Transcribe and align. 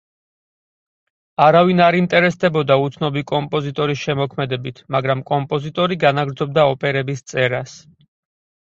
არავინ 1.47 1.83
არ 1.87 1.97
ინტერესდებოდა 1.99 2.77
უცნობი 2.85 3.23
კომპოზიტორის 3.33 4.03
შემოქმედებით, 4.07 4.83
მაგრამ 4.97 5.23
კომპოზიტორი 5.35 6.03
განაგრძობდა 6.09 6.69
ოპერების 6.75 7.27
წერას. 7.35 7.83